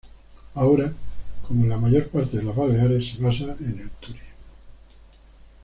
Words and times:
Ahora, 0.55 0.91
como 1.47 1.61
en 1.63 1.69
la 1.69 1.77
mayor 1.77 2.07
parte 2.09 2.35
de 2.37 2.41
las 2.41 2.55
Baleares 2.55 3.11
se 3.13 3.21
basa 3.21 3.55
en 3.59 3.77
el 3.81 3.89
turismo. 3.99 4.31